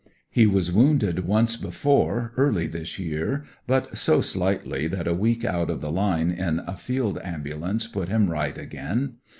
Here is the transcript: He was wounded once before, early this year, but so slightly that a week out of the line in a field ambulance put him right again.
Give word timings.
He 0.31 0.47
was 0.47 0.71
wounded 0.71 1.27
once 1.27 1.55
before, 1.55 2.33
early 2.35 2.65
this 2.65 2.97
year, 2.97 3.45
but 3.67 3.95
so 3.95 4.19
slightly 4.19 4.87
that 4.87 5.05
a 5.07 5.13
week 5.13 5.45
out 5.45 5.69
of 5.69 5.79
the 5.79 5.91
line 5.91 6.31
in 6.31 6.57
a 6.65 6.75
field 6.75 7.19
ambulance 7.23 7.85
put 7.85 8.09
him 8.09 8.27
right 8.27 8.57
again. 8.57 9.17